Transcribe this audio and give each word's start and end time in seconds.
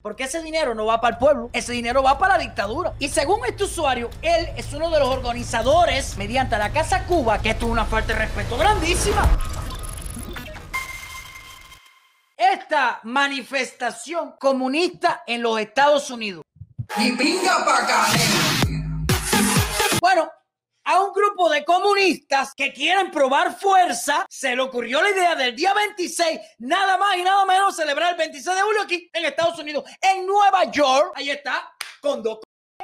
Porque 0.00 0.24
ese 0.24 0.40
dinero 0.44 0.76
no 0.76 0.86
va 0.86 1.00
para 1.00 1.14
el 1.14 1.18
pueblo, 1.18 1.50
ese 1.52 1.72
dinero 1.72 2.04
va 2.04 2.18
para 2.18 2.34
la 2.34 2.40
dictadura. 2.40 2.92
Y 3.00 3.08
según 3.08 3.44
este 3.44 3.64
usuario, 3.64 4.08
él 4.22 4.48
es 4.56 4.72
uno 4.72 4.90
de 4.90 5.00
los 5.00 5.08
organizadores 5.08 6.16
mediante 6.16 6.56
la 6.56 6.72
Casa 6.72 7.04
Cuba, 7.04 7.42
que 7.42 7.50
esto 7.50 7.66
es 7.66 7.72
una 7.72 7.84
falta 7.84 8.12
de 8.12 8.20
respeto 8.20 8.56
grandísima. 8.56 9.28
Esta 12.36 13.00
manifestación 13.02 14.36
comunista 14.38 15.24
en 15.26 15.42
los 15.42 15.58
Estados 15.58 16.08
Unidos. 16.10 16.44
Y 16.96 17.10
pinga 17.16 17.64
pa' 17.64 17.78
acá. 17.78 18.06
Bueno, 20.00 20.30
a 20.88 21.02
un 21.02 21.12
grupo 21.12 21.50
de 21.50 21.66
comunistas 21.66 22.54
que 22.54 22.72
quieren 22.72 23.10
probar 23.10 23.54
fuerza, 23.58 24.24
se 24.30 24.56
le 24.56 24.62
ocurrió 24.62 25.02
la 25.02 25.10
idea 25.10 25.34
del 25.34 25.54
día 25.54 25.74
26, 25.74 26.40
nada 26.60 26.96
más 26.96 27.14
y 27.18 27.22
nada 27.22 27.44
menos, 27.44 27.76
celebrar 27.76 28.12
el 28.12 28.16
26 28.16 28.56
de 28.56 28.62
julio 28.62 28.82
aquí 28.82 29.10
en 29.12 29.26
Estados 29.26 29.58
Unidos, 29.58 29.84
en 30.00 30.26
Nueva 30.26 30.64
York. 30.70 31.12
Ahí 31.14 31.28
está, 31.28 31.70
con 32.00 32.22
dos 32.22 32.38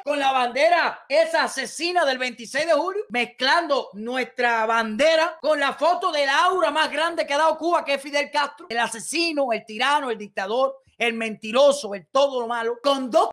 con 0.04 0.18
la 0.18 0.32
bandera 0.32 1.06
esa 1.09 1.45
asesina 1.45 2.04
del 2.04 2.18
26 2.18 2.66
de 2.66 2.72
julio, 2.74 3.04
mezclando 3.09 3.88
nuestra 3.95 4.66
bandera 4.66 5.38
con 5.40 5.59
la 5.59 5.73
foto 5.73 6.12
del 6.12 6.28
aura 6.28 6.70
más 6.70 6.92
grande 6.92 7.26
que 7.26 7.32
ha 7.32 7.38
dado 7.38 7.56
Cuba, 7.56 7.86
que 7.86 7.95
es 7.95 8.02
Fidel 8.02 8.30
Castro, 8.30 8.66
el 8.68 8.78
asesino, 8.80 9.50
el 9.50 9.64
tirano, 9.64 10.10
el 10.10 10.18
dictador, 10.18 10.82
el 10.98 11.14
mentiroso, 11.14 11.95
el 11.95 12.06
todo 12.09 12.40
lo 12.40 12.46
malo, 12.46 12.78
con 12.82 13.10
dos 13.10 13.30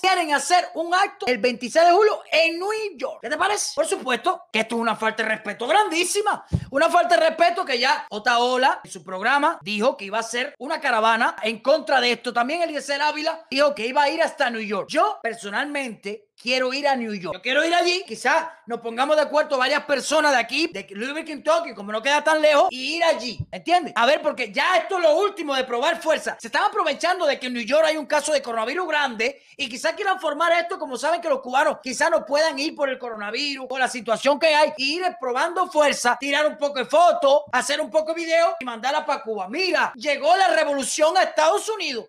quieren 0.00 0.32
hacer 0.34 0.68
un 0.74 0.94
acto 0.94 1.26
el 1.26 1.38
26 1.38 1.86
de 1.86 1.92
julio 1.92 2.20
en 2.30 2.58
New 2.58 2.68
York. 2.96 3.18
¿Qué 3.22 3.28
te 3.28 3.36
parece? 3.36 3.72
Por 3.74 3.86
supuesto 3.86 4.42
que 4.52 4.60
esto 4.60 4.76
es 4.76 4.80
una 4.80 4.96
falta 4.96 5.22
de 5.22 5.28
respeto 5.28 5.66
grandísima. 5.66 6.44
Una 6.70 6.88
falta 6.88 7.16
de 7.16 7.28
respeto 7.28 7.64
que 7.64 7.78
ya 7.78 8.06
Otaola 8.10 8.80
en 8.84 8.90
su 8.90 9.02
programa 9.02 9.58
dijo 9.62 9.96
que 9.96 10.06
iba 10.06 10.18
a 10.18 10.22
ser 10.22 10.54
una 10.58 10.80
caravana 10.80 11.36
en 11.42 11.60
contra 11.60 12.00
de 12.00 12.12
esto. 12.12 12.32
También 12.32 12.62
Eliezer 12.62 13.00
Ávila 13.00 13.46
dijo 13.50 13.74
que 13.74 13.86
iba 13.86 14.02
a 14.02 14.10
ir 14.10 14.22
hasta 14.22 14.50
New 14.50 14.62
York. 14.62 14.88
Yo 14.88 15.18
personalmente 15.22 16.29
quiero 16.40 16.72
ir 16.72 16.88
a 16.88 16.96
New 16.96 17.12
York. 17.14 17.34
Yo 17.34 17.42
quiero 17.42 17.64
ir 17.64 17.74
allí, 17.74 18.02
quizás 18.06 18.48
nos 18.66 18.80
pongamos 18.80 19.16
de 19.16 19.22
acuerdo 19.22 19.58
varias 19.58 19.84
personas 19.84 20.32
de 20.32 20.38
aquí, 20.38 20.68
de 20.68 20.86
Louisville, 20.90 21.24
Kentucky, 21.24 21.74
como 21.74 21.92
no 21.92 22.02
queda 22.02 22.24
tan 22.24 22.40
lejos, 22.40 22.68
y 22.70 22.96
ir 22.96 23.04
allí, 23.04 23.38
¿entiendes? 23.50 23.92
A 23.96 24.06
ver, 24.06 24.22
porque 24.22 24.50
ya 24.50 24.76
esto 24.76 24.96
es 24.96 25.02
lo 25.02 25.16
último 25.18 25.54
de 25.54 25.64
probar 25.64 26.00
fuerza. 26.00 26.36
Se 26.40 26.48
están 26.48 26.64
aprovechando 26.64 27.26
de 27.26 27.38
que 27.38 27.48
en 27.48 27.54
New 27.54 27.62
York 27.62 27.84
hay 27.86 27.96
un 27.96 28.06
caso 28.06 28.32
de 28.32 28.40
coronavirus 28.42 28.88
grande 28.88 29.42
y 29.56 29.68
quizás 29.68 29.92
quieran 29.94 30.20
formar 30.20 30.52
esto 30.52 30.78
como 30.78 30.96
saben 30.96 31.20
que 31.20 31.28
los 31.28 31.40
cubanos 31.40 31.78
quizás 31.82 32.10
no 32.10 32.24
puedan 32.24 32.58
ir 32.58 32.74
por 32.74 32.88
el 32.88 32.98
coronavirus, 32.98 33.66
por 33.66 33.78
la 33.78 33.88
situación 33.88 34.38
que 34.38 34.54
hay, 34.54 34.72
y 34.76 34.96
ir 34.96 35.02
probando 35.20 35.70
fuerza, 35.70 36.16
tirar 36.18 36.46
un 36.46 36.56
poco 36.56 36.78
de 36.78 36.86
fotos, 36.86 37.42
hacer 37.52 37.80
un 37.80 37.90
poco 37.90 38.14
de 38.14 38.22
video 38.22 38.56
y 38.60 38.64
mandarla 38.64 39.04
para 39.04 39.22
Cuba. 39.22 39.48
Mira, 39.48 39.92
llegó 39.94 40.36
la 40.36 40.48
revolución 40.48 41.16
a 41.16 41.24
Estados 41.24 41.68
Unidos. 41.68 42.06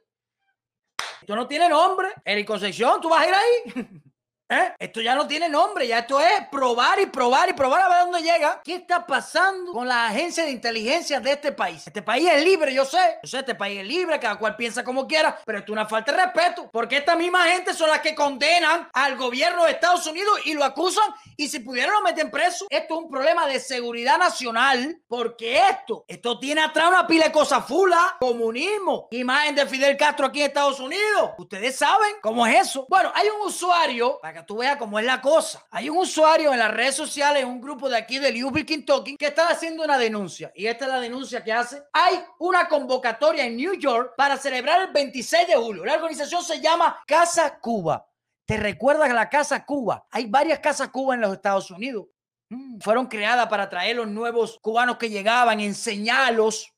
Esto 1.20 1.36
no 1.36 1.48
tiene 1.48 1.70
nombre. 1.70 2.10
Eric 2.26 2.48
Concepción, 2.48 3.00
¿tú 3.02 3.10
vas 3.10 3.22
a 3.22 3.28
ir 3.28 3.34
ahí? 3.34 4.02
¿Eh? 4.52 4.74
Esto 4.80 5.00
ya 5.00 5.16
no 5.16 5.26
tiene 5.26 5.48
nombre, 5.48 5.88
ya 5.88 6.00
esto 6.00 6.20
es 6.20 6.46
probar 6.52 7.00
y 7.00 7.06
probar 7.06 7.48
y 7.48 7.54
probar 7.54 7.84
a 7.84 7.88
ver 7.88 8.00
dónde 8.00 8.22
llega. 8.22 8.60
¿Qué 8.62 8.76
está 8.76 9.08
pasando 9.08 9.72
con 9.72 9.88
la 9.88 10.08
agencia 10.08 10.44
de 10.44 10.52
inteligencia 10.52 11.22
de 11.22 11.32
este 11.32 11.54
país? 11.54 11.88
Este 11.88 12.02
país 12.02 12.30
es 12.30 12.44
libre, 12.44 12.74
yo 12.74 12.84
sé. 12.84 13.20
Yo 13.24 13.30
sé, 13.30 13.40
este 13.40 13.56
país 13.56 13.80
es 13.80 13.88
libre, 13.88 14.20
cada 14.20 14.38
cual 14.38 14.58
piensa 14.58 14.84
como 14.84 15.08
quiera, 15.08 15.40
pero 15.46 15.60
esto 15.60 15.72
es 15.72 15.74
una 15.74 15.86
falta 15.86 16.12
de 16.12 16.26
respeto. 16.26 16.70
Porque 16.70 16.98
esta 16.98 17.16
misma 17.16 17.46
gente 17.46 17.74
son 17.74 17.90
las 17.90 18.02
que 18.02 18.14
condenan 18.14 18.90
al 18.92 19.16
gobierno 19.16 19.64
de 19.64 19.72
Estados 19.72 20.06
Unidos 20.06 20.42
y 20.44 20.54
lo 20.54 20.66
acusan 20.66 21.06
y 21.38 21.48
si 21.48 21.60
pudieran 21.60 21.94
lo 21.94 22.02
meten 22.02 22.30
preso. 22.30 22.66
Esto 22.70 22.96
es 22.96 23.06
un 23.06 23.10
problema 23.10 23.48
de 23.48 23.58
seguridad 23.58 24.18
nacional 24.18 25.02
porque 25.08 25.66
esto, 25.70 26.04
esto 26.10 26.38
tiene 26.40 26.60
atrás 26.60 26.90
una 26.90 27.08
pila 27.08 27.28
de 27.28 27.32
cosas 27.32 27.66
fula, 27.66 28.18
comunismo, 28.20 29.08
imagen 29.12 29.56
de 29.56 29.66
Fidel 29.66 29.96
Castro 29.96 30.26
aquí 30.26 30.42
en 30.42 30.48
Estados 30.48 30.82
Unidos. 30.82 31.32
Ustedes 31.38 31.78
saben 31.78 32.16
cómo 32.22 32.46
es 32.46 32.68
eso. 32.68 32.86
Bueno, 32.90 33.14
hay 33.16 33.30
un 33.30 33.48
usuario, 33.48 34.20
para 34.22 34.41
tú 34.46 34.58
veas 34.58 34.78
cómo 34.78 35.00
es 35.00 35.06
la 35.06 35.22
cosa. 35.22 35.66
Hay 35.72 35.90
un 35.90 35.98
usuario 35.98 36.52
en 36.54 36.60
las 36.60 36.72
redes 36.72 36.96
sociales, 36.96 37.46
un 37.46 37.62
grupo 37.62 37.90
de 37.90 37.98
aquí 37.98 38.20
de 38.20 38.32
Louisville, 38.32 38.66
Kentucky, 38.66 39.18
que 39.18 39.28
está 39.28 39.50
haciendo 39.50 39.84
una 39.84 39.98
denuncia. 39.98 40.52
Y 40.56 40.68
esta 40.68 40.86
es 40.86 40.92
la 40.92 41.00
denuncia 41.00 41.44
que 41.44 41.54
hace. 41.54 41.84
Hay 41.94 42.22
una 42.40 42.68
convocatoria 42.68 43.46
en 43.46 43.58
New 43.58 43.74
York 43.76 44.14
para 44.16 44.38
celebrar 44.38 44.82
el 44.82 44.94
26 44.94 45.48
de 45.48 45.56
julio. 45.56 45.86
La 45.86 45.96
organización 45.96 46.44
se 46.44 46.60
llama 46.60 47.02
Casa 47.06 47.60
Cuba. 47.60 48.08
¿Te 48.46 48.58
recuerdas 48.58 49.12
la 49.14 49.30
Casa 49.30 49.66
Cuba? 49.66 50.06
Hay 50.12 50.26
varias 50.26 50.60
Casas 50.60 50.90
Cuba 50.90 51.16
en 51.16 51.22
los 51.22 51.34
Estados 51.34 51.72
Unidos. 51.72 52.08
Mm, 52.50 52.80
fueron 52.80 53.08
creadas 53.08 53.48
para 53.48 53.70
traer 53.70 53.96
los 53.96 54.08
nuevos 54.08 54.60
cubanos 54.62 54.98
que 54.98 55.10
llegaban, 55.10 55.60
enseñarlos 55.60 56.74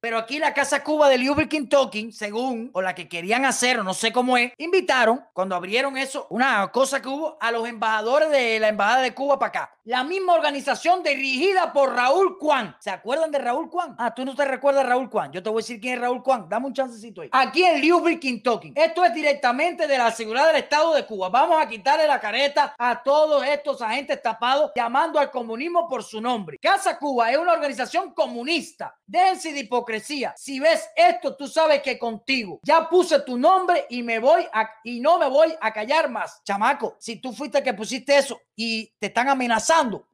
pero 0.00 0.16
aquí 0.16 0.38
la 0.38 0.54
Casa 0.54 0.82
Cuba 0.82 1.08
de 1.08 1.18
Louisville, 1.18 1.66
Talking, 1.68 2.10
según, 2.10 2.70
o 2.72 2.80
la 2.80 2.94
que 2.94 3.08
querían 3.08 3.44
hacer, 3.44 3.78
o 3.78 3.84
no 3.84 3.92
sé 3.92 4.12
cómo 4.12 4.36
es, 4.36 4.52
invitaron, 4.56 5.22
cuando 5.34 5.54
abrieron 5.54 5.96
eso, 5.98 6.26
una 6.30 6.68
cosa 6.72 7.02
que 7.02 7.08
hubo, 7.08 7.36
a 7.40 7.52
los 7.52 7.68
embajadores 7.68 8.30
de 8.30 8.58
la 8.58 8.68
Embajada 8.68 9.02
de 9.02 9.14
Cuba 9.14 9.38
para 9.38 9.48
acá. 9.48 9.74
La 9.84 10.04
misma 10.04 10.34
organización 10.34 11.02
dirigida 11.02 11.72
por 11.72 11.94
Raúl 11.94 12.36
Juan. 12.38 12.76
¿Se 12.80 12.90
acuerdan 12.90 13.30
de 13.30 13.38
Raúl 13.38 13.68
Juan? 13.68 13.94
Ah, 13.98 14.14
tú 14.14 14.24
no 14.24 14.34
te 14.34 14.44
recuerdas 14.44 14.84
de 14.84 14.90
Raúl 14.90 15.08
Juan. 15.08 15.32
Yo 15.32 15.42
te 15.42 15.50
voy 15.50 15.60
a 15.60 15.62
decir 15.62 15.80
quién 15.80 15.94
es 15.94 16.00
Raúl 16.00 16.20
Juan. 16.20 16.48
Dame 16.48 16.66
un 16.66 16.74
chancecito 16.74 17.22
ahí. 17.22 17.28
Aquí 17.32 17.64
en 17.64 17.86
Louisville, 17.86 18.40
Talking. 18.40 18.74
Esto 18.76 19.04
es 19.04 19.12
directamente 19.12 19.86
de 19.86 19.98
la 19.98 20.10
seguridad 20.12 20.46
del 20.46 20.56
Estado 20.56 20.94
de 20.94 21.04
Cuba. 21.06 21.28
Vamos 21.28 21.60
a 21.60 21.68
quitarle 21.68 22.06
la 22.06 22.20
careta 22.20 22.74
a 22.78 23.02
todos 23.02 23.44
estos 23.44 23.82
agentes 23.82 24.22
tapados 24.22 24.70
llamando 24.76 25.18
al 25.18 25.30
comunismo 25.30 25.88
por 25.88 26.04
su 26.04 26.20
nombre. 26.20 26.58
Casa 26.58 26.98
Cuba 26.98 27.32
es 27.32 27.38
una 27.38 27.52
organización 27.52 28.12
comunista. 28.12 28.96
Déjense 29.06 29.52
de 29.52 29.60
hipocresía 29.60 29.89
si 30.36 30.60
ves 30.60 30.88
esto, 30.94 31.34
tú 31.34 31.48
sabes 31.48 31.82
que 31.82 31.98
contigo 31.98 32.60
ya 32.62 32.88
puse 32.88 33.20
tu 33.20 33.36
nombre 33.36 33.86
y 33.88 34.02
me 34.02 34.18
voy 34.18 34.46
a, 34.52 34.70
y 34.84 35.00
no 35.00 35.18
me 35.18 35.28
voy 35.28 35.54
a 35.60 35.72
callar 35.72 36.10
más. 36.10 36.42
Chamaco, 36.44 36.96
si 37.00 37.16
tú 37.16 37.32
fuiste 37.32 37.58
el 37.58 37.64
que 37.64 37.74
pusiste 37.74 38.16
eso 38.16 38.40
y 38.54 38.86
te 38.98 39.06
están 39.06 39.28
amenazando, 39.28 40.06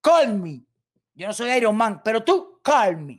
call 0.00 0.34
me. 0.34 0.62
Yo 1.14 1.26
no 1.26 1.32
soy 1.32 1.50
Iron 1.50 1.76
Man, 1.76 2.00
pero 2.04 2.22
tú 2.22 2.60
call 2.62 2.96
me. 2.98 3.16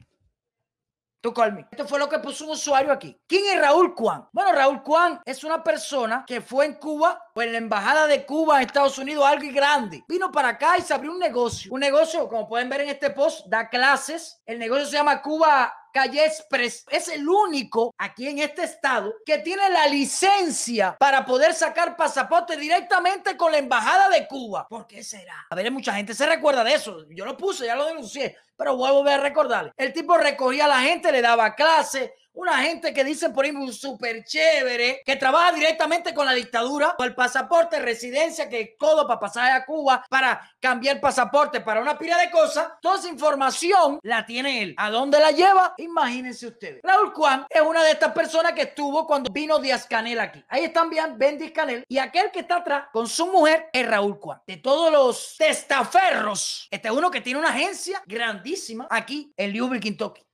Tú 1.21 1.31
call. 1.35 1.67
Esto 1.69 1.87
fue 1.87 1.99
lo 1.99 2.09
que 2.09 2.17
puso 2.17 2.45
un 2.45 2.51
usuario 2.51 2.91
aquí. 2.91 3.15
¿Quién 3.27 3.45
es 3.45 3.61
Raúl 3.61 3.93
Juan? 3.95 4.27
Bueno, 4.31 4.53
Raúl 4.53 4.79
Juan 4.79 5.21
es 5.23 5.43
una 5.43 5.63
persona 5.63 6.23
que 6.25 6.41
fue 6.41 6.65
en 6.65 6.73
Cuba, 6.73 7.27
o 7.35 7.41
en 7.43 7.51
la 7.51 7.59
embajada 7.59 8.07
de 8.07 8.25
Cuba 8.25 8.57
en 8.57 8.65
Estados 8.65 8.97
Unidos, 8.97 9.23
algo 9.23 9.45
grande. 9.53 10.03
Vino 10.07 10.31
para 10.31 10.49
acá 10.49 10.79
y 10.79 10.81
se 10.81 10.95
abrió 10.95 11.11
un 11.11 11.19
negocio. 11.19 11.71
Un 11.71 11.79
negocio, 11.79 12.27
como 12.27 12.47
pueden 12.47 12.69
ver 12.69 12.81
en 12.81 12.89
este 12.89 13.11
post, 13.11 13.45
da 13.45 13.69
clases. 13.69 14.41
El 14.47 14.57
negocio 14.57 14.87
se 14.87 14.93
llama 14.93 15.21
Cuba 15.21 15.71
Calle 15.93 16.25
Express 16.25 16.85
es 16.89 17.07
el 17.09 17.27
único 17.27 17.93
aquí 17.97 18.27
en 18.27 18.39
este 18.39 18.63
estado 18.63 19.13
que 19.25 19.39
tiene 19.39 19.69
la 19.69 19.87
licencia 19.87 20.95
para 20.97 21.25
poder 21.25 21.53
sacar 21.53 21.95
pasaporte 21.95 22.55
directamente 22.55 23.35
con 23.35 23.51
la 23.51 23.57
embajada 23.57 24.09
de 24.09 24.27
Cuba. 24.27 24.67
¿Por 24.69 24.87
qué 24.87 25.03
será? 25.03 25.45
A 25.49 25.55
ver, 25.55 25.71
mucha 25.71 25.93
gente 25.93 26.13
se 26.13 26.25
recuerda 26.25 26.63
de 26.63 26.73
eso. 26.73 27.05
Yo 27.09 27.25
lo 27.25 27.35
puse, 27.37 27.65
ya 27.65 27.75
lo 27.75 27.85
denuncié, 27.85 28.37
pero 28.55 28.75
voy 28.75 28.89
a 28.89 28.93
volver 28.93 29.19
a 29.19 29.23
recordarle. 29.23 29.73
El 29.75 29.93
tipo 29.93 30.17
recogía 30.17 30.65
a 30.65 30.69
la 30.69 30.81
gente, 30.81 31.11
le 31.11 31.21
daba 31.21 31.55
clase, 31.55 32.13
una 32.33 32.57
gente 32.59 32.93
que 32.93 33.03
dicen 33.03 33.33
por 33.33 33.45
ahí 33.45 33.51
un 33.51 33.73
súper 33.73 34.23
chévere, 34.23 35.01
que 35.05 35.15
trabaja 35.15 35.51
directamente 35.51 36.13
con 36.13 36.25
la 36.25 36.33
dictadura, 36.33 36.95
con 36.97 37.07
el 37.07 37.15
pasaporte, 37.15 37.79
residencia, 37.79 38.49
que 38.49 38.75
todo 38.79 39.07
para 39.07 39.19
pasar 39.19 39.51
a 39.51 39.65
Cuba, 39.65 40.05
para 40.09 40.41
cambiar 40.59 40.99
pasaporte, 40.99 41.61
para 41.61 41.81
una 41.81 41.97
pila 41.97 42.17
de 42.17 42.31
cosas. 42.31 42.73
Toda 42.81 42.99
esa 42.99 43.09
información 43.09 43.99
la 44.03 44.25
tiene 44.25 44.61
él. 44.61 44.75
¿A 44.77 44.89
dónde 44.89 45.19
la 45.19 45.31
lleva? 45.31 45.73
Imagínense 45.77 46.47
ustedes. 46.47 46.81
Raúl 46.83 47.13
Juan 47.13 47.45
es 47.49 47.61
una 47.61 47.83
de 47.83 47.91
estas 47.91 48.13
personas 48.13 48.53
que 48.53 48.63
estuvo 48.63 49.05
cuando 49.05 49.31
vino 49.31 49.59
Díaz 49.59 49.85
Canel 49.85 50.19
aquí. 50.19 50.43
Ahí 50.47 50.65
están 50.65 50.89
bien 50.89 51.17
Ben 51.17 51.37
Díaz 51.37 51.51
Canel 51.51 51.83
y 51.87 51.97
aquel 51.97 52.31
que 52.31 52.39
está 52.39 52.57
atrás 52.57 52.85
con 52.91 53.07
su 53.07 53.27
mujer 53.27 53.69
es 53.73 53.87
Raúl 53.87 54.17
Juan. 54.19 54.41
De 54.47 54.57
todos 54.57 54.91
los 54.91 55.35
testaferros, 55.37 56.67
este 56.71 56.87
es 56.87 56.93
uno 56.93 57.11
que 57.11 57.21
tiene 57.21 57.39
una 57.39 57.49
agencia 57.49 58.01
grandísima 58.05 58.87
aquí 58.89 59.33
en 59.37 59.57
Louisville, 59.57 59.81
Kentucky. 59.81 60.30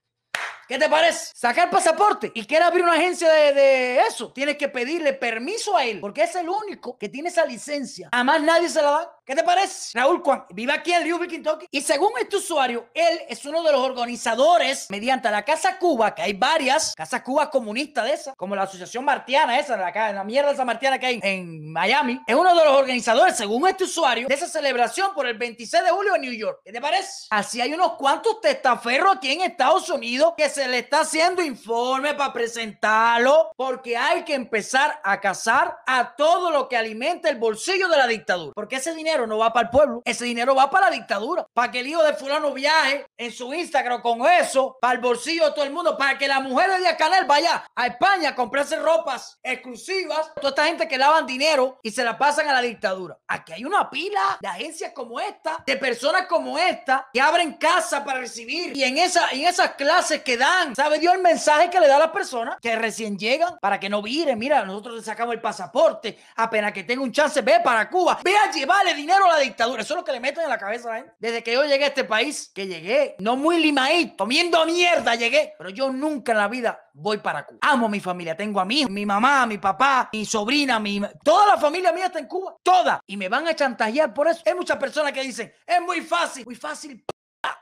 ¿Qué 0.68 0.78
te 0.78 0.88
parece? 0.90 1.32
Sacar 1.34 1.70
pasaporte 1.70 2.30
y 2.34 2.44
quiere 2.44 2.62
abrir 2.66 2.84
una 2.84 2.92
agencia 2.92 3.30
de, 3.30 4.00
eso. 4.00 4.30
Tienes 4.32 4.58
que 4.58 4.68
pedirle 4.68 5.14
permiso 5.14 5.74
a 5.74 5.84
él, 5.84 5.98
porque 5.98 6.24
es 6.24 6.36
el 6.36 6.46
único 6.46 6.98
que 6.98 7.08
tiene 7.08 7.30
esa 7.30 7.46
licencia. 7.46 8.10
A 8.12 8.22
más 8.22 8.42
nadie 8.42 8.68
se 8.68 8.82
la 8.82 8.90
da. 8.90 9.17
¿Qué 9.28 9.34
te 9.34 9.42
parece? 9.42 9.90
Raúl 9.92 10.22
Juan 10.24 10.46
vive 10.54 10.72
aquí 10.72 10.90
en 10.90 11.06
Louisville, 11.06 11.28
Kentucky. 11.30 11.66
Y 11.70 11.82
según 11.82 12.12
este 12.18 12.38
usuario, 12.38 12.88
él 12.94 13.20
es 13.28 13.44
uno 13.44 13.62
de 13.62 13.72
los 13.72 13.82
organizadores 13.82 14.86
mediante 14.88 15.30
la 15.30 15.44
Casa 15.44 15.78
Cuba, 15.78 16.14
que 16.14 16.22
hay 16.22 16.32
varias 16.32 16.94
Casas 16.94 17.20
Cuba 17.20 17.50
comunistas 17.50 18.06
de 18.06 18.14
esas, 18.14 18.34
como 18.36 18.56
la 18.56 18.62
Asociación 18.62 19.04
Martiana, 19.04 19.58
esa, 19.58 19.76
la, 19.76 20.12
la 20.14 20.24
mierda 20.24 20.52
esa 20.52 20.64
Martiana 20.64 20.98
que 20.98 21.04
hay 21.04 21.20
en 21.22 21.70
Miami. 21.70 22.22
Es 22.26 22.34
uno 22.34 22.56
de 22.56 22.64
los 22.64 22.74
organizadores, 22.74 23.36
según 23.36 23.68
este 23.68 23.84
usuario, 23.84 24.28
de 24.28 24.34
esa 24.34 24.48
celebración 24.48 25.12
por 25.12 25.26
el 25.26 25.36
26 25.36 25.84
de 25.84 25.90
julio 25.90 26.14
en 26.14 26.22
New 26.22 26.32
York. 26.32 26.60
¿Qué 26.64 26.72
te 26.72 26.80
parece? 26.80 27.26
Así 27.28 27.60
hay 27.60 27.74
unos 27.74 27.96
cuantos 27.96 28.40
testaferros 28.40 29.14
aquí 29.16 29.30
en 29.30 29.42
Estados 29.42 29.90
Unidos 29.90 30.32
que 30.38 30.48
se 30.48 30.66
le 30.68 30.78
está 30.78 31.00
haciendo 31.00 31.42
informe 31.42 32.14
para 32.14 32.32
presentarlo 32.32 33.50
porque 33.56 33.94
hay 33.94 34.24
que 34.24 34.32
empezar 34.32 35.02
a 35.04 35.20
cazar 35.20 35.80
a 35.86 36.16
todo 36.16 36.50
lo 36.50 36.66
que 36.66 36.78
alimenta 36.78 37.28
el 37.28 37.36
bolsillo 37.36 37.90
de 37.90 37.96
la 37.98 38.06
dictadura. 38.06 38.54
Porque 38.54 38.76
ese 38.76 38.94
dinero 38.94 39.17
no 39.26 39.38
va 39.38 39.52
para 39.52 39.66
el 39.66 39.70
pueblo, 39.70 40.02
ese 40.04 40.24
dinero 40.24 40.54
va 40.54 40.70
para 40.70 40.90
la 40.90 40.96
dictadura, 40.96 41.46
para 41.52 41.70
que 41.70 41.80
el 41.80 41.86
hijo 41.86 42.02
de 42.02 42.14
fulano 42.14 42.52
viaje 42.52 43.06
en 43.16 43.32
su 43.32 43.52
Instagram 43.52 44.00
con 44.00 44.26
eso, 44.26 44.76
para 44.80 44.94
el 44.94 45.00
bolsillo 45.00 45.46
de 45.46 45.52
todo 45.52 45.64
el 45.64 45.72
mundo, 45.72 45.96
para 45.96 46.18
que 46.18 46.28
la 46.28 46.40
mujer 46.40 46.70
de 46.70 46.78
Díaz 46.78 46.96
Canel 46.96 47.24
vaya 47.24 47.64
a 47.74 47.86
España 47.86 48.30
a 48.30 48.34
comprarse 48.34 48.76
ropas 48.76 49.38
exclusivas. 49.42 50.32
Toda 50.36 50.48
esta 50.50 50.64
gente 50.66 50.88
que 50.88 50.98
lavan 50.98 51.26
dinero 51.26 51.78
y 51.82 51.90
se 51.90 52.04
la 52.04 52.18
pasan 52.18 52.48
a 52.48 52.52
la 52.52 52.60
dictadura. 52.60 53.16
Aquí 53.26 53.52
hay 53.52 53.64
una 53.64 53.88
pila 53.90 54.38
de 54.40 54.48
agencias 54.48 54.92
como 54.94 55.20
esta, 55.20 55.62
de 55.66 55.76
personas 55.76 56.26
como 56.26 56.58
esta, 56.58 57.08
que 57.12 57.20
abren 57.20 57.54
casa 57.54 58.04
para 58.04 58.20
recibir. 58.20 58.76
Y 58.76 58.84
en, 58.84 58.98
esa, 58.98 59.30
en 59.30 59.46
esas 59.46 59.72
clases 59.72 60.22
que 60.22 60.36
dan, 60.36 60.74
¿sabe 60.74 60.98
Dios 60.98 61.14
el 61.14 61.22
mensaje 61.22 61.70
que 61.70 61.80
le 61.80 61.88
da 61.88 61.96
a 61.96 62.00
las 62.00 62.10
personas 62.10 62.56
que 62.60 62.74
recién 62.76 63.18
llegan 63.18 63.58
para 63.60 63.80
que 63.80 63.88
no 63.88 64.02
viren? 64.02 64.38
Mira, 64.38 64.64
nosotros 64.64 64.96
le 64.96 65.02
sacamos 65.02 65.34
el 65.34 65.40
pasaporte, 65.40 66.18
apenas 66.36 66.72
que 66.72 66.84
tenga 66.84 67.02
un 67.02 67.12
chance, 67.12 67.40
ve 67.42 67.60
para 67.62 67.88
Cuba, 67.88 68.18
ve 68.22 68.36
a 68.36 68.50
llevarle 68.50 68.94
dinero 68.94 69.07
a 69.16 69.28
la 69.28 69.38
dictadura. 69.38 69.82
Eso 69.82 69.94
es 69.94 69.98
lo 69.98 70.04
que 70.04 70.12
le 70.12 70.20
meten 70.20 70.44
en 70.44 70.50
la 70.50 70.58
cabeza 70.58 70.92
a 70.92 70.96
gente. 70.96 71.12
Desde 71.18 71.42
que 71.42 71.52
yo 71.52 71.64
llegué 71.64 71.84
a 71.84 71.88
este 71.88 72.04
país, 72.04 72.50
que 72.54 72.66
llegué, 72.66 73.16
no 73.18 73.36
muy 73.36 73.58
limaí, 73.58 74.16
comiendo 74.16 74.64
mierda 74.66 75.14
llegué, 75.14 75.54
pero 75.56 75.70
yo 75.70 75.90
nunca 75.90 76.32
en 76.32 76.38
la 76.38 76.48
vida 76.48 76.88
voy 76.92 77.18
para 77.18 77.46
Cuba. 77.46 77.58
Amo 77.62 77.88
mi 77.88 78.00
familia, 78.00 78.36
tengo 78.36 78.60
a 78.60 78.64
mi 78.64 78.80
hijo, 78.80 78.90
mi 78.90 79.06
mamá, 79.06 79.46
mi 79.46 79.58
papá, 79.58 80.08
mi 80.12 80.24
sobrina, 80.24 80.78
mi... 80.78 81.00
Toda 81.22 81.46
la 81.46 81.58
familia 81.58 81.92
mía 81.92 82.06
está 82.06 82.18
en 82.18 82.26
Cuba, 82.26 82.56
toda. 82.62 83.00
Y 83.06 83.16
me 83.16 83.28
van 83.28 83.46
a 83.46 83.54
chantajear 83.54 84.12
por 84.12 84.28
eso. 84.28 84.42
Hay 84.44 84.54
muchas 84.54 84.76
personas 84.76 85.12
que 85.12 85.22
dicen, 85.22 85.52
es 85.66 85.80
muy 85.80 86.00
fácil, 86.00 86.44
muy 86.44 86.56
fácil. 86.56 87.04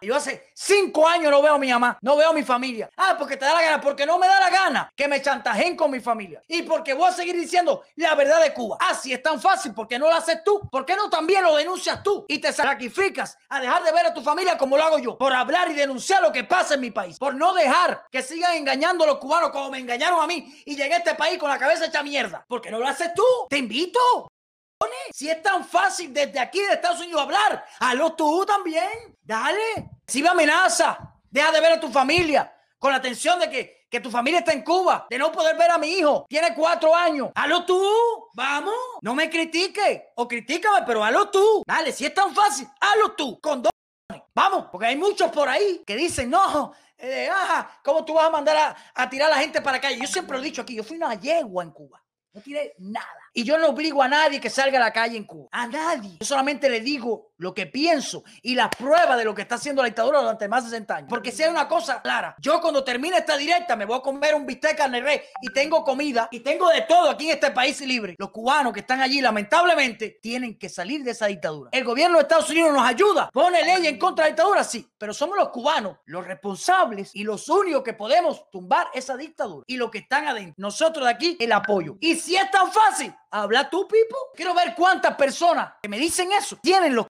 Yo 0.07 0.15
hace 0.15 0.53
cinco 0.55 1.09
años 1.09 1.33
no 1.33 1.43
veo 1.43 1.55
a 1.55 1.59
mi 1.59 1.69
mamá, 1.69 1.99
no 2.01 2.17
veo 2.17 2.31
a 2.31 2.33
mi 2.33 2.45
familia. 2.45 2.89
Ah, 2.97 3.17
porque 3.19 3.37
te 3.37 3.45
da 3.45 3.55
la 3.55 3.61
gana, 3.61 3.81
porque 3.81 4.07
no 4.07 4.21
me 4.21 4.29
da 4.29 4.39
la 4.39 4.51
gana 4.51 4.93
que 4.95 5.09
me 5.09 5.21
chantajeen 5.21 5.77
con 5.77 5.91
mi 5.91 5.99
familia. 5.99 6.41
Y 6.47 6.63
porque 6.63 6.95
voy 6.95 7.09
a 7.09 7.13
seguir 7.13 7.35
diciendo 7.35 7.83
la 7.97 8.15
verdad 8.15 8.41
de 8.41 8.55
Cuba. 8.55 8.79
Ah, 8.79 8.95
si 8.95 9.13
es 9.13 9.21
tan 9.21 9.41
fácil, 9.41 9.75
¿por 9.75 9.89
qué 9.89 9.99
no 9.99 10.07
lo 10.07 10.15
haces 10.15 10.45
tú? 10.45 10.61
¿Por 10.71 10.87
qué 10.87 10.95
no 10.95 11.11
también 11.11 11.43
lo 11.43 11.57
denuncias 11.57 12.05
tú? 12.05 12.25
Y 12.29 12.39
te 12.39 12.53
sacrificas 12.53 13.37
a 13.49 13.61
dejar 13.61 13.83
de 13.83 13.91
ver 13.91 14.07
a 14.07 14.15
tu 14.15 14.23
familia 14.23 14.57
como 14.57 14.77
lo 14.77 14.85
hago 14.85 14.99
yo. 15.01 15.19
Por 15.19 15.33
hablar 15.33 15.73
y 15.73 15.75
denunciar 15.75 16.23
lo 16.23 16.31
que 16.31 16.45
pasa 16.45 16.75
en 16.75 16.83
mi 16.83 16.93
país. 16.93 17.19
Por 17.19 17.35
no 17.35 17.53
dejar 17.53 18.05
que 18.13 18.23
sigan 18.23 18.55
engañando 18.55 19.03
a 19.03 19.09
los 19.09 19.19
cubanos 19.19 19.51
como 19.51 19.73
me 19.73 19.81
engañaron 19.81 20.23
a 20.23 20.29
mí. 20.29 20.63
Y 20.65 20.77
llegué 20.77 20.95
a 20.95 20.99
este 20.99 21.17
país 21.17 21.37
con 21.37 21.51
la 21.51 21.59
cabeza 21.59 21.87
hecha 21.87 22.05
mierda. 22.05 22.45
¿Por 22.47 22.61
qué 22.61 22.71
no 22.71 22.79
lo 22.79 22.87
haces 22.87 23.13
tú? 23.13 23.25
Te 23.51 23.59
invito. 23.59 24.29
Si 25.13 25.31
es 25.31 25.43
tan 25.43 25.65
fácil 25.65 26.13
desde 26.13 26.39
aquí 26.39 26.61
de 26.61 26.75
Estados 26.75 27.01
Unidos 27.01 27.23
hablar, 27.23 27.65
hazlo 27.81 28.15
tú 28.15 28.45
también. 28.45 29.17
Dale. 29.23 29.96
Si 30.07 30.23
me 30.23 30.29
amenaza, 30.29 31.15
deja 31.31 31.51
de 31.51 31.61
ver 31.61 31.73
a 31.73 31.81
tu 31.81 31.91
familia 31.91 32.53
con 32.79 32.93
la 32.93 33.01
tensión 33.01 33.41
de 33.41 33.51
que, 33.51 33.87
que 33.91 34.01
tu 34.01 34.11
familia 34.11 34.41
está 34.41 34.53
en 34.53 34.63
Cuba, 34.63 35.07
de 35.11 35.19
no 35.19 35.33
poder 35.33 35.57
ver 35.57 35.71
a 35.71 35.79
mi 35.79 35.89
hijo. 35.89 36.27
Tiene 36.29 36.55
cuatro 36.55 36.95
años. 36.95 37.31
Hazlo 37.35 37.65
tú. 37.65 38.29
Vamos. 38.35 38.75
No 39.03 39.15
me 39.15 39.29
critiques. 39.29 40.03
O 40.15 40.29
critícame, 40.29 40.87
pero 40.87 41.03
hazlo 41.03 41.29
tú. 41.31 41.63
Dale, 41.67 41.93
si 41.93 42.07
es 42.07 42.15
tan 42.15 42.35
fácil, 42.35 42.69
hazlo 42.81 43.13
tú. 43.13 43.41
Con 43.41 43.63
dos. 43.63 43.71
Vamos, 44.35 44.67
porque 44.71 44.87
hay 44.87 44.97
muchos 44.97 45.31
por 45.33 45.49
ahí 45.49 45.83
que 45.87 45.97
dicen, 45.97 46.31
no, 46.31 46.73
eh, 46.99 47.29
¿cómo 47.83 48.05
tú 48.05 48.15
vas 48.15 48.27
a 48.27 48.31
mandar 48.31 48.57
a, 48.57 48.77
a 48.95 49.09
tirar 49.09 49.33
a 49.33 49.37
la 49.37 49.41
gente 49.41 49.63
para 49.63 49.79
acá? 49.79 49.91
Yo 49.91 50.07
siempre 50.07 50.37
lo 50.37 50.43
he 50.43 50.47
dicho 50.47 50.63
aquí, 50.63 50.77
yo 50.77 50.85
fui 50.85 50.99
una 50.99 51.15
yegua 51.15 51.65
en 51.65 51.71
Cuba. 51.71 52.03
No 52.33 52.41
tiré 52.43 52.75
nada. 52.79 53.26
Y 53.39 53.45
yo 53.45 53.59
no 53.59 53.69
obligo 53.69 54.03
a 54.03 54.09
nadie 54.09 54.41
que 54.41 54.49
salga 54.49 54.79
a 54.79 54.81
la 54.81 54.95
calle 54.95 55.19
en 55.19 55.25
Cuba. 55.25 55.49
A 55.53 55.67
nadie. 55.67 56.17
Yo 56.21 56.25
solamente 56.25 56.71
le 56.71 56.81
digo 56.81 57.33
lo 57.37 57.53
que 57.53 57.67
pienso 57.67 58.25
y 58.41 58.55
las 58.55 58.71
pruebas 58.71 59.19
de 59.19 59.27
lo 59.27 59.35
que 59.35 59.43
está 59.43 59.57
haciendo 59.57 59.83
la 59.83 59.89
dictadura 59.89 60.21
durante 60.21 60.49
más 60.49 60.65
de 60.65 60.71
60 60.71 60.97
años. 60.97 61.11
Porque 61.11 61.31
si 61.31 61.43
hay 61.43 61.51
una 61.51 61.69
cosa 61.69 62.01
clara, 62.01 62.35
yo 62.39 62.63
cuando 62.63 62.83
termine 62.83 63.19
esta 63.19 63.37
directa 63.37 63.77
me 63.77 63.85
voy 63.85 63.99
a 63.99 64.01
comer 64.01 64.35
un 64.35 64.47
bistec 64.47 64.79
carne 64.79 65.03
res 65.03 65.21
y 65.43 65.53
tengo 65.53 65.85
comida 65.85 66.29
y 66.31 66.41
tengo 66.41 66.71
de 66.71 66.81
todo 66.89 67.11
aquí 67.11 67.27
en 67.27 67.35
este 67.35 67.51
país 67.51 67.79
libre. 67.83 68.15
Los 68.17 68.31
cubanos 68.31 68.73
que 68.73 68.81
están 68.81 69.03
allí 69.03 69.21
lamentablemente 69.21 70.19
tienen 70.23 70.59
que 70.59 70.71
salir 70.71 71.05
de 71.05 71.11
esa 71.11 71.27
dictadura. 71.27 71.69
El 71.73 71.85
gobierno 71.85 72.17
de 72.17 72.23
Estados 72.23 72.49
Unidos 72.49 72.73
nos 72.73 72.89
ayuda, 72.89 73.29
pone 73.31 73.63
ley 73.63 73.87
en 73.87 73.99
contra 73.99 74.25
de 74.25 74.31
la 74.31 74.35
dictadura, 74.35 74.65
sí, 74.65 74.89
pero 74.97 75.13
somos 75.13 75.37
los 75.37 75.51
cubanos 75.51 75.99
los 76.07 76.27
responsables 76.27 77.15
y 77.15 77.23
los 77.23 77.51
únicos 77.51 77.83
que 77.83 77.93
podemos 77.93 78.51
tumbar 78.51 78.87
esa 78.95 79.15
dictadura 79.15 79.65
y 79.67 79.77
los 79.77 79.91
que 79.91 79.99
están 79.99 80.27
adentro. 80.27 80.55
Nosotros 80.57 81.05
de 81.05 81.11
aquí 81.11 81.37
el 81.39 81.53
apoyo. 81.53 81.99
Y 82.01 82.17
si 82.17 82.35
es 82.35 82.51
tan 82.51 82.73
fácil, 82.73 83.15
habla 83.43 83.69
tú, 83.69 83.87
Pipo. 83.87 84.17
Quiero 84.35 84.55
ver 84.55 84.75
cuántas 84.75 85.15
personas 85.17 85.75
que 85.83 85.89
me 85.89 85.99
dicen 85.99 86.33
eso 86.33 86.57
tienen 86.63 86.95
los 86.95 87.07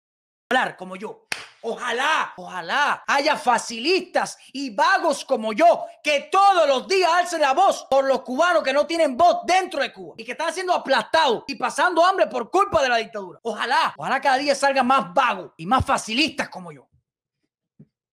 hablar 0.50 0.76
como 0.76 0.96
yo. 0.96 1.26
Ojalá, 1.62 2.32
ojalá 2.36 3.02
haya 3.08 3.36
facilistas 3.36 4.38
y 4.52 4.70
vagos 4.70 5.24
como 5.24 5.52
yo 5.52 5.84
que 6.02 6.28
todos 6.30 6.68
los 6.68 6.86
días 6.86 7.10
alcen 7.12 7.40
la 7.40 7.54
voz 7.54 7.84
por 7.90 8.04
los 8.04 8.22
cubanos 8.22 8.62
que 8.62 8.72
no 8.72 8.86
tienen 8.86 9.16
voz 9.16 9.38
dentro 9.44 9.82
de 9.82 9.92
Cuba 9.92 10.14
y 10.16 10.24
que 10.24 10.32
están 10.32 10.54
siendo 10.54 10.72
aplastados 10.72 11.42
y 11.48 11.56
pasando 11.56 12.04
hambre 12.04 12.28
por 12.28 12.50
culpa 12.52 12.80
de 12.82 12.88
la 12.88 12.96
dictadura. 12.98 13.40
Ojalá, 13.42 13.94
ojalá 13.96 14.20
cada 14.20 14.38
día 14.38 14.54
salgan 14.54 14.86
más 14.86 15.12
vagos 15.12 15.52
y 15.56 15.66
más 15.66 15.84
facilistas 15.84 16.48
como 16.48 16.70
yo. 16.70 16.88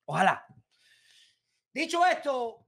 Ojalá. 0.05 0.43
Dicho 1.71 2.03
esto, 2.07 2.62